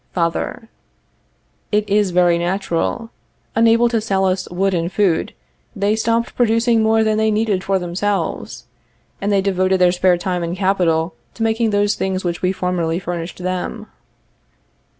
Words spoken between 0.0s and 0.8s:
Father.